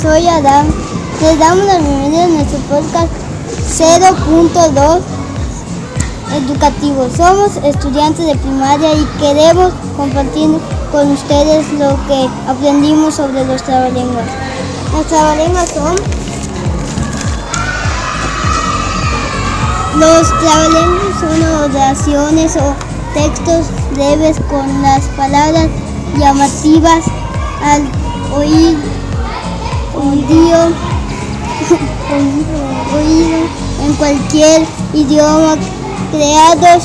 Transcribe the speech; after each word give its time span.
soy 0.00 0.26
Adam. 0.26 0.66
Les 1.20 1.38
damos 1.38 1.64
la 1.66 1.78
bienvenida 1.78 2.24
a 2.24 2.28
nuestro 2.28 2.58
podcast 2.60 3.12
0.2 3.68 5.00
educativo. 6.34 7.08
Somos 7.14 7.56
estudiantes 7.58 8.26
de 8.26 8.34
primaria 8.36 8.94
y 8.94 9.04
queremos 9.18 9.72
compartir 9.96 10.48
con 10.90 11.10
ustedes 11.10 11.70
lo 11.74 11.96
que 12.06 12.28
aprendimos 12.48 13.14
sobre 13.14 13.44
los 13.44 13.62
trabalenguas. 13.62 14.26
Los 14.92 15.06
trabalenguas 15.06 15.68
son 15.68 15.96
Los 19.98 20.28
trabalenguas 20.40 21.20
son 21.20 21.70
oraciones 21.70 22.56
o 22.56 22.74
textos 23.14 23.66
breves 23.94 24.38
con 24.48 24.82
las 24.82 25.04
palabras 25.16 25.68
llamativas 26.18 27.04
al 27.62 27.82
oír, 28.34 28.76
oído, 29.94 30.72
oído 32.96 33.38
en 33.84 33.94
cualquier 33.94 34.66
idioma 34.94 35.56
creados 36.10 36.84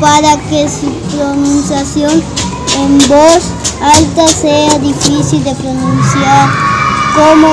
para 0.00 0.36
que 0.48 0.68
su 0.68 0.90
pronunciación 1.16 2.22
en 2.78 2.98
voz 3.08 3.52
alta 3.82 4.28
sea 4.28 4.78
difícil 4.78 5.42
de 5.44 5.54
pronunciar 5.54 6.48
como 7.14 7.48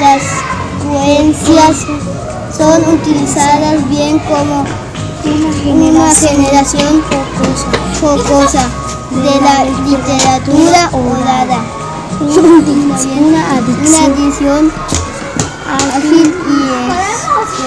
las 0.00 0.22
frecuencias 0.80 1.86
son 2.56 2.94
utilizadas 2.94 3.88
bien 3.88 4.18
como 4.20 4.64
una 5.74 6.14
generación 6.14 7.02
jocosa 8.00 8.66
de 9.10 9.40
la 9.40 9.64
literatura 9.86 10.90
oral. 10.92 11.48
Una 12.20 14.04
adición 14.04 14.72
ágil 15.96 16.28
y 16.48 16.50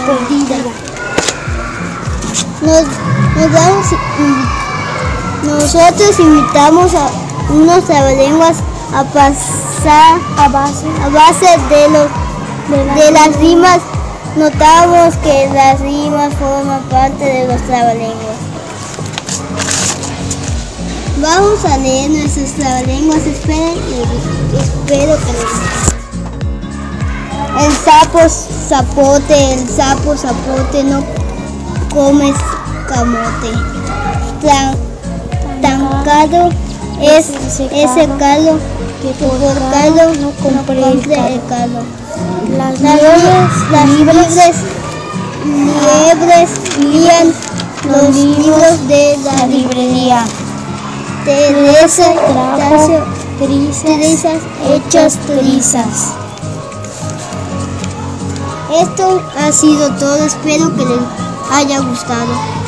perdida. 0.06 0.58
Nos, 2.62 2.86
nos 3.36 3.52
nosotros 5.44 6.20
invitamos 6.20 6.94
a 6.94 7.10
unos 7.52 7.84
trabalenguas 7.86 8.58
a 8.94 9.04
pasar 9.06 10.20
a 10.38 10.48
base, 10.50 10.86
a 11.04 11.10
base 11.10 11.58
de, 11.70 11.90
los, 11.90 12.08
de 12.96 13.12
las 13.12 13.36
rimas 13.38 13.82
Notamos 14.38 15.18
que 15.18 15.50
las 15.54 15.82
rimas 15.82 16.34
forman 16.36 16.82
parte 16.84 17.26
de 17.26 17.48
los 17.48 17.62
trabalenguas. 17.64 18.51
Vamos 21.22 21.64
a 21.66 21.78
leer 21.78 22.10
nuestras 22.10 22.54
trabalenguas. 22.54 23.20
Esperen 23.28 23.76
y 23.78 24.58
espero 24.58 25.16
que 25.18 25.32
El 27.64 27.72
sapo 27.74 28.20
zapote, 28.68 29.54
el 29.54 29.70
sapo 29.70 30.18
zapote 30.18 30.84
no 30.84 31.04
come 31.94 32.34
camote. 32.88 33.52
tancado 35.62 36.50
es 37.02 37.30
ese 37.72 38.08
caldo 38.18 38.58
que 39.04 39.10
por 39.24 39.38
caldo 39.72 40.14
no 40.22 40.32
compre 40.42 40.92
el 40.92 41.02
caldo. 41.48 41.84
Las 42.58 42.80
liebres, 42.82 43.52
las 43.72 43.90
liebres, 43.90 44.56
liebres 45.46 46.50
lían 46.80 47.28
los 47.88 48.16
libros 48.16 48.88
de 48.88 49.18
la 49.24 49.46
librería. 49.46 50.26
Teresa 51.26 52.14
trajo 52.56 53.04
trizas 53.40 54.42
hechas 54.70 55.18
trizas. 55.28 56.16
Esto 58.82 59.22
ha 59.38 59.52
sido 59.52 59.92
todo, 59.96 60.26
espero 60.26 60.76
que 60.76 60.86
les 60.86 61.00
haya 61.52 61.80
gustado. 61.82 62.61